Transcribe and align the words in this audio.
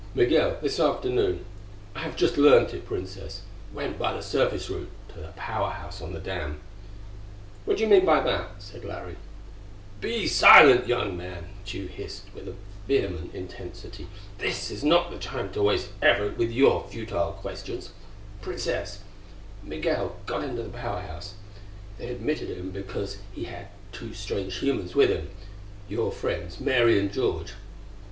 "Migul, 0.15 0.57
this 0.63 0.79
afternoon 0.79 1.45
I 1.95 1.99
have 1.99 2.15
just 2.15 2.35
learned 2.39 2.73
it, 2.73 2.87
Princess 2.87 3.43
went 3.71 3.99
by 3.99 4.13
the 4.13 4.23
surface 4.23 4.67
route 4.67 4.89
to 5.09 5.19
the 5.19 5.27
Power 5.35 5.69
House 5.69 6.01
on 6.01 6.11
the 6.11 6.19
dam." 6.19 6.59
"What 7.65 7.77
do 7.77 7.83
you 7.83 7.89
mean 7.89 8.03
by 8.03 8.19
that?" 8.21 8.47
said 8.57 8.83
Larry. 8.83 9.17
"Be 9.99 10.25
silent, 10.25 10.87
young 10.87 11.15
man!" 11.15 11.49
Tugh 11.67 11.87
hissed 11.89 12.23
with 12.33 12.47
a 12.47 12.55
vehement 12.87 13.35
intensity. 13.35 14.07
"This 14.39 14.71
is 14.71 14.83
not 14.83 15.11
the 15.11 15.19
time 15.19 15.51
to 15.51 15.61
waste 15.61 15.89
effort 16.01 16.35
with 16.35 16.49
your 16.49 16.87
futile 16.89 17.33
questions. 17.33 17.91
Princess, 18.41 19.01
Migul 19.63 20.15
got 20.25 20.43
into 20.43 20.63
the 20.63 20.69
Power 20.75 21.01
House. 21.01 21.35
They 21.99 22.07
admitted 22.07 22.49
him 22.57 22.71
because 22.71 23.19
he 23.33 23.43
had 23.43 23.67
two 23.91 24.15
strange 24.15 24.55
humans 24.61 24.95
with 24.95 25.11
him 25.11 25.29
your 25.87 26.11
friends 26.11 26.59
Mary 26.59 26.97
and 26.99 27.13
George. 27.13 27.51